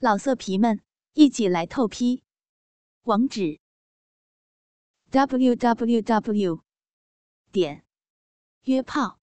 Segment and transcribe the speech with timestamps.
[0.00, 0.80] 老色皮们，
[1.14, 2.22] 一起来透批！
[3.02, 3.58] 网址
[5.10, 6.62] ：w w w
[7.50, 7.84] 点
[8.62, 9.18] 约炮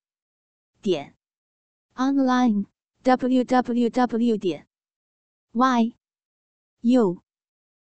[0.81, 1.15] 点
[1.93, 2.65] online
[3.03, 4.67] w w w 点
[5.53, 5.95] y
[6.81, 7.23] u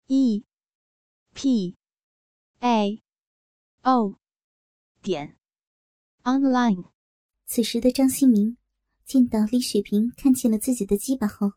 [0.07, 0.45] e
[1.35, 1.77] p
[2.61, 3.03] a
[3.83, 4.21] o
[5.03, 5.37] 点
[6.23, 6.93] online。
[7.45, 8.57] 此时的张新明
[9.05, 11.55] 见到李雪萍看见了自己的鸡巴后。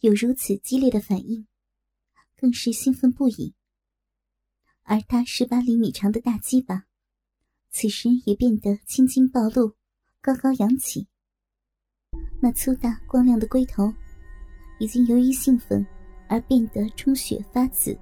[0.00, 1.46] 有如此激烈的反应，
[2.36, 3.54] 更是兴奋不已。
[4.82, 6.84] 而他十八厘米长的大鸡巴，
[7.70, 9.74] 此时也变得青筋暴露，
[10.20, 11.08] 高高扬起。
[12.40, 13.92] 那粗大光亮的龟头，
[14.78, 15.84] 已经由于兴奋
[16.28, 17.98] 而变得充血发紫。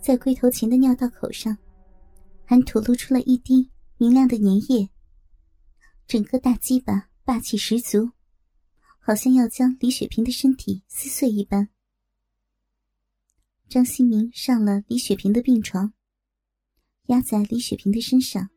[0.00, 1.56] 在龟头前的尿道口上，
[2.44, 4.88] 还吐露出了一滴明亮的粘液。
[6.06, 8.10] 整个大鸡巴霸气十足。
[9.04, 11.68] 好像要将李雪萍的身体撕碎一般。
[13.68, 15.92] 张新明上了李雪萍的病床，
[17.06, 18.48] 压在李雪萍的身上，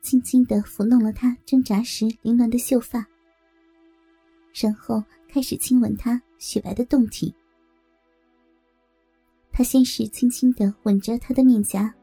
[0.00, 3.06] 轻轻的抚弄了她挣扎时凌乱的秀发，
[4.54, 7.34] 然后开始亲吻她雪白的胴体。
[9.52, 11.94] 他先是轻轻的吻着她的面颊，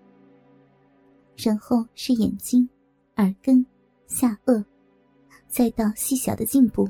[1.35, 2.69] 然后是眼睛、
[3.15, 3.65] 耳根、
[4.05, 4.63] 下颚，
[5.47, 6.87] 再到细小的颈部。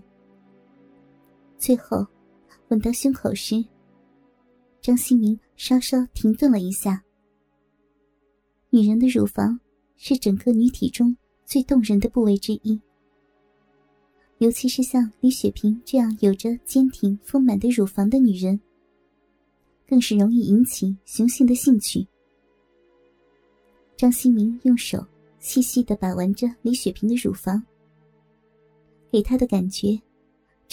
[1.64, 2.06] 最后，
[2.67, 3.64] 吻到胸口时，
[4.81, 7.02] 张新明稍稍停顿了一下。
[8.69, 9.58] 女人的乳房
[9.95, 12.78] 是整个女体中最动人的部位之一，
[14.39, 18.59] 尤其是像李雪萍这样有着坚挺丰满的乳房的女人，
[19.88, 22.06] 更是容易引起雄性的兴趣。
[23.95, 25.02] 张新明用手
[25.39, 27.64] 细细的把玩着李雪萍的乳房，
[29.09, 29.97] 给她的感觉。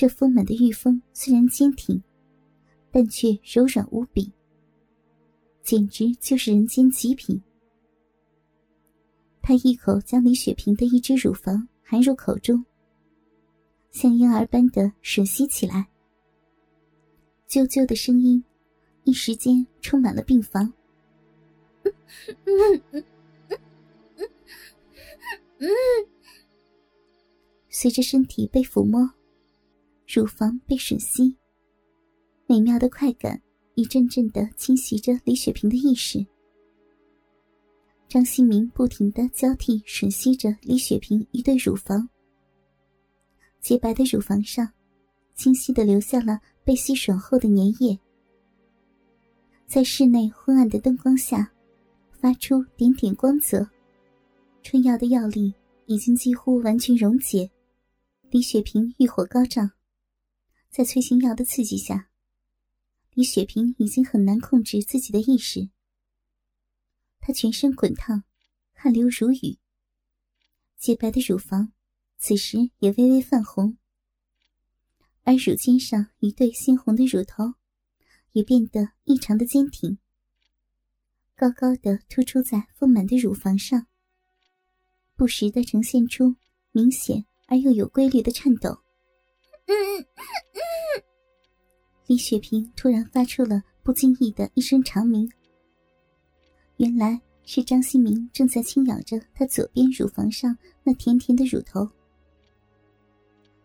[0.00, 2.02] 这丰满的玉峰虽然坚挺，
[2.90, 4.32] 但却柔软无比，
[5.62, 7.38] 简直就是人间极品。
[9.42, 12.64] 他一口将李雪萍的一只乳房含入口中，
[13.90, 15.86] 像婴儿般的吮吸起来。
[17.46, 18.42] 啾啾的声音，
[19.04, 20.72] 一时间充满了病房。
[27.68, 29.06] 随着身体被抚摸。
[30.12, 31.36] 乳房被吮吸，
[32.48, 33.40] 美妙的快感
[33.76, 36.26] 一阵阵的侵袭着李雪萍的意识。
[38.08, 42.08] 张新明不停的交替吮吸着李雪萍一对乳房，
[43.60, 44.68] 洁白的乳房上，
[45.36, 47.96] 清晰的留下了被吸吮后的粘液，
[49.68, 51.48] 在室内昏暗的灯光下，
[52.10, 53.64] 发出点点光泽。
[54.64, 55.54] 春药的药力
[55.86, 57.48] 已经几乎完全溶解，
[58.30, 59.70] 李雪萍欲火高涨。
[60.70, 62.08] 在催情药的刺激下，
[63.14, 65.68] 李雪萍已经很难控制自己的意识。
[67.18, 68.22] 她全身滚烫，
[68.72, 69.58] 汗流如雨。
[70.78, 71.72] 洁白的乳房
[72.18, 73.78] 此时也微微泛红，
[75.24, 77.54] 而乳尖上一对鲜红的乳头
[78.30, 79.98] 也变得异常的坚挺，
[81.34, 83.88] 高高的突出在丰满的乳房上，
[85.16, 86.36] 不时的呈现出
[86.70, 88.84] 明显而又有规律的颤抖。
[92.06, 95.30] 李雪萍突然发出了不经意的一声长鸣。
[96.78, 101.88] 原来是张新明正在轻咬着她左边乳房上那甜甜的乳头。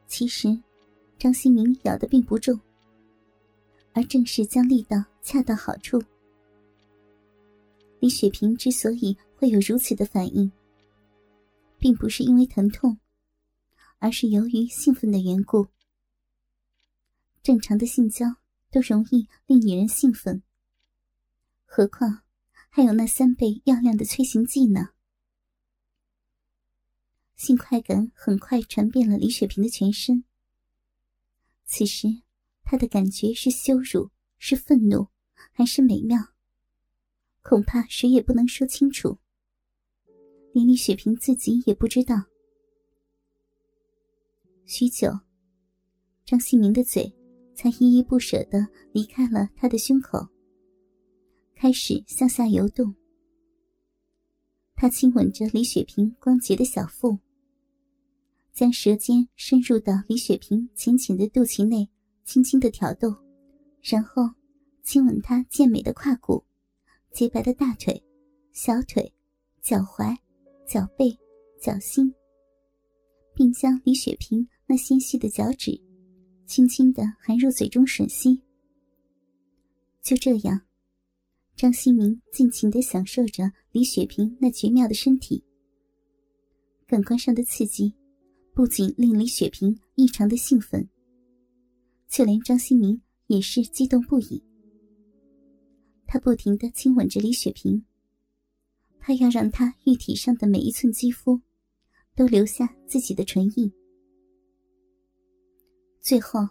[0.07, 0.57] 其实，
[1.17, 2.59] 张新明咬的并不重，
[3.93, 6.01] 而正是将力道恰到好处。
[7.99, 10.51] 李雪萍之所以会有如此的反应，
[11.79, 12.97] 并不是因为疼痛，
[13.97, 15.65] 而是由于兴奋的缘故。
[17.45, 18.25] 正常的性交
[18.71, 20.41] 都容易令女人兴奋，
[21.63, 22.23] 何况
[22.69, 24.89] 还有那三倍药量的催情剂呢？
[27.35, 30.23] 性快感很快传遍了李雪萍的全身。
[31.65, 32.07] 此时，
[32.63, 34.09] 她的感觉是羞辱，
[34.39, 35.09] 是愤怒，
[35.51, 36.17] 还是美妙？
[37.43, 39.19] 恐怕谁也不能说清楚，
[40.51, 42.23] 连李雪萍自己也不知道。
[44.65, 45.19] 许久，
[46.25, 47.14] 张新明的嘴。
[47.55, 50.27] 才依依不舍的离开了他的胸口，
[51.55, 52.93] 开始向下游动。
[54.75, 57.17] 他亲吻着李雪萍光洁的小腹，
[58.53, 61.89] 将舌尖深入到李雪萍浅浅的肚脐内，
[62.25, 63.15] 轻轻的挑逗，
[63.81, 64.29] 然后
[64.83, 66.43] 亲吻她健美的胯骨、
[67.11, 68.03] 洁白的大腿、
[68.51, 69.11] 小腿、
[69.61, 70.13] 脚踝、
[70.67, 71.17] 脚背、
[71.61, 72.13] 脚心，
[73.33, 75.84] 并将李雪萍那纤细的脚趾。
[76.45, 78.41] 轻轻的含入嘴中吮吸。
[80.01, 80.61] 就这样，
[81.55, 85.43] 张新明尽情的享受着李雪萍那绝妙的身体。
[86.87, 87.93] 感官上的刺激，
[88.53, 90.87] 不仅令李雪萍异常的兴奋，
[92.07, 94.43] 就连张新明也是激动不已。
[96.05, 97.83] 他不停的亲吻着李雪萍，
[98.99, 101.41] 他要让她玉体上的每一寸肌肤，
[102.15, 103.71] 都留下自己的唇印。
[106.05, 106.47] 最后，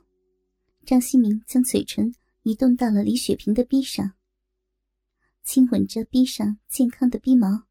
[0.85, 2.13] 张新明将嘴唇
[2.43, 4.15] 移动到了李雪萍的臂上，
[5.45, 7.63] 亲吻着臂上健康的鼻毛。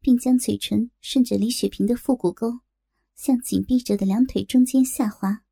[0.00, 2.60] 并将嘴唇顺着李雪萍的腹股沟，
[3.16, 5.42] 向紧闭着的两腿中间下滑。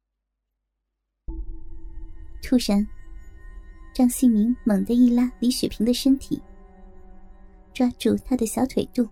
[2.42, 2.86] 突然，
[3.94, 6.40] 张新明猛地一拉李雪萍的身体，
[7.74, 9.06] 抓住她的小腿肚，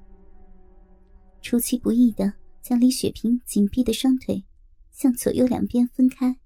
[1.43, 4.43] 出其不意的将李雪萍紧闭的双腿
[4.93, 6.39] 向左右两边分开，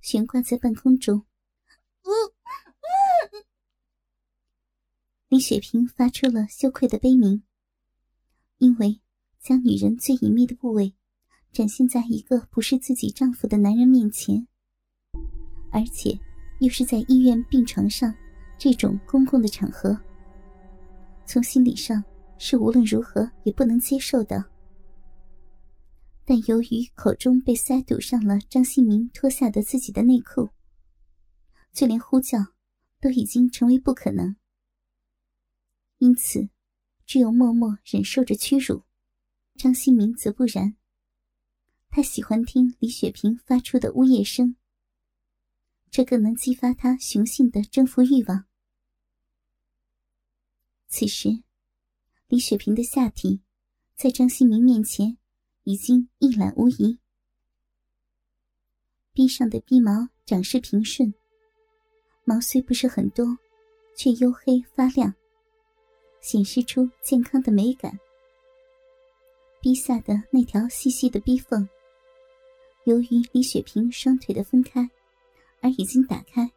[0.00, 1.24] 悬挂在半空中。
[5.28, 7.42] 李雪萍发出了羞愧的悲鸣。
[8.58, 9.00] 因为
[9.40, 10.92] 将女人最隐秘的部位
[11.52, 14.48] 展现在一个不是自己丈夫的男人面前，
[15.70, 16.18] 而且
[16.58, 18.12] 又是在医院病床上
[18.58, 19.96] 这种公共的场合，
[21.24, 22.02] 从心理上
[22.36, 24.44] 是无论如何也不能接受的。
[26.30, 30.50] 但由于口中被塞堵上了张新明脱下的自己的内裤，
[31.72, 32.38] 就连呼叫
[33.00, 34.36] 都已经成为不可能，
[35.96, 36.50] 因此。
[37.06, 38.82] 只有默默忍受着屈辱，
[39.54, 40.76] 张新明则不然。
[41.88, 44.56] 他喜欢听李雪萍发出的呜咽声，
[45.90, 48.44] 这更能激发他雄性的征服欲望。
[50.88, 51.42] 此时，
[52.26, 53.40] 李雪萍的下体
[53.96, 55.16] 在张新明面前
[55.68, 56.98] 已经一览无遗，
[59.12, 61.12] 臂上的臂毛长势平顺，
[62.24, 63.36] 毛虽不是很多，
[63.94, 65.14] 却黝黑发亮。
[66.22, 68.00] 显示出健康的美感。
[69.60, 71.68] 逼下的那条细细的逼缝，
[72.84, 74.88] 由于李雪萍双腿的分开，
[75.60, 76.50] 而已经打开。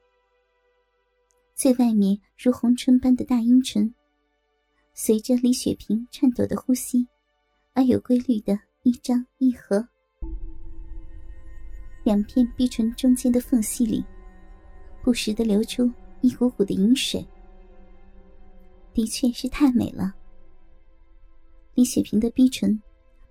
[1.54, 3.94] 最外面如红唇般的大阴唇，
[4.94, 7.06] 随着李雪萍颤抖的呼吸，
[7.74, 9.88] 而有规律的一张一合。
[12.04, 14.04] 两片逼唇中间的缝隙里，
[15.04, 15.92] 不时的流出
[16.22, 17.24] 一股股的饮水。
[18.94, 20.14] 的确是太美了。
[21.76, 22.82] 李雪萍的逼唇，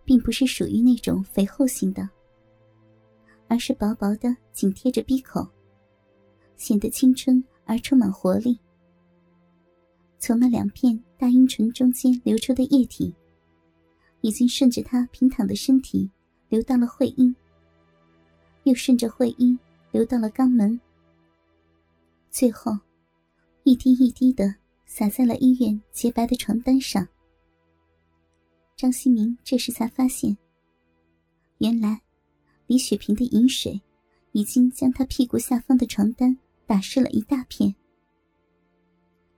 [0.04, 2.08] 并不是属于那种肥厚型的，
[3.48, 5.46] 而是薄薄的紧贴着逼口，
[6.56, 8.56] 显得青春而充满活力。
[10.20, 13.14] 从那两片大阴唇中间流出的液体，
[14.20, 16.10] 已经顺着她平躺的身体
[16.48, 17.34] 流到了会阴，
[18.64, 19.58] 又顺着会阴
[19.92, 20.80] 流到了肛门，
[22.30, 22.78] 最后
[23.64, 24.54] 一滴一滴的。
[24.92, 27.06] 洒在了医院洁白的床单上。
[28.76, 30.36] 张新明这时才发现，
[31.58, 32.02] 原来
[32.66, 33.80] 李雪萍的饮水
[34.32, 36.36] 已经将他屁股下方的床单
[36.66, 37.72] 打湿了一大片。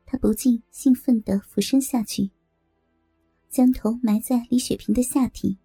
[0.06, 2.30] 他不禁兴奋地俯身下去，
[3.52, 5.58] 将头埋在李雪萍的下体，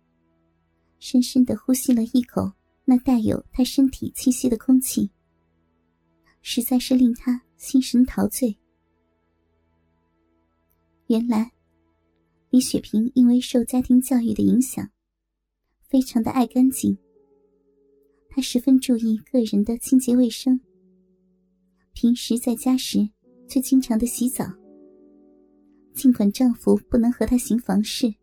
[1.00, 2.52] 深深的呼吸了一口
[2.84, 5.10] 那带有她身体气息的空气，
[6.42, 8.58] 实在是令他心神陶醉。
[11.08, 11.54] 原来，
[12.50, 14.90] 李雪萍因为受家庭教育的影响，
[15.88, 16.98] 非常的爱干净。
[18.30, 20.60] 她十分注意个人的清洁卫生。
[21.94, 23.08] 平时在家时，
[23.48, 24.46] 却经常的洗澡。
[25.98, 28.14] 尽管丈夫不能和她行房事，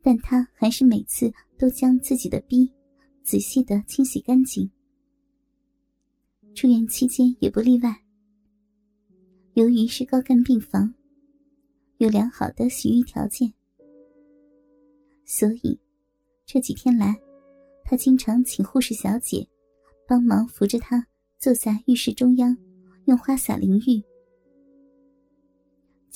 [0.00, 2.72] 但她还是每次都将自己的逼
[3.24, 4.70] 仔细的清洗干净。
[6.54, 7.94] 住院期间也不例外。
[9.54, 10.94] 由于是高干病房。
[11.98, 13.50] 有良好的洗浴条件，
[15.24, 15.80] 所以
[16.44, 17.18] 这几天来，
[17.82, 19.48] 他经常请护士小姐
[20.06, 21.06] 帮忙扶着她
[21.38, 22.54] 坐在浴室中央，
[23.06, 24.04] 用花洒淋浴。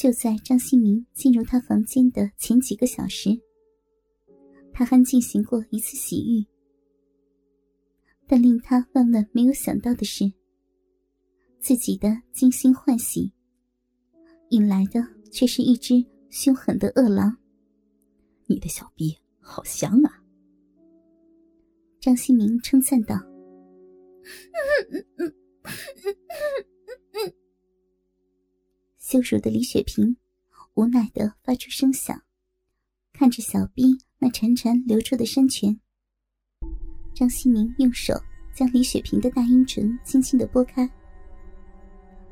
[0.00, 3.38] 就在张新明进入他房间的前几个小时，
[4.72, 6.42] 他还进行过一次洗浴。
[8.26, 10.32] 但令他万万没有想到的是，
[11.58, 13.30] 自己的精心换洗
[14.48, 15.06] 引来的。
[15.30, 17.36] 却是一只凶狠的恶狼。
[18.46, 20.10] 你的小逼好香啊！
[22.00, 23.14] 张新明称赞道。
[29.10, 30.16] 羞辱的李雪萍
[30.74, 32.22] 无奈的发出声响，
[33.12, 35.80] 看着小逼那潺潺流出的山泉，
[37.12, 38.14] 张新明用手
[38.54, 40.88] 将李雪萍的大阴唇轻轻的拨开，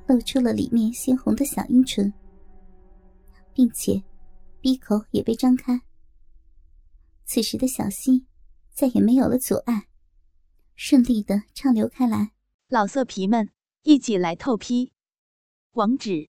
[0.06, 2.12] 露出了里面鲜红的小阴唇，
[3.52, 4.00] 并且
[4.61, 5.80] 鼻口也被张开。
[7.25, 8.25] 此时的小溪
[8.73, 9.88] 再也没有了阻碍，
[10.76, 12.30] 顺利的畅流开来。
[12.68, 13.50] 老色皮们，
[13.82, 14.92] 一起来透批！
[15.73, 16.28] 网址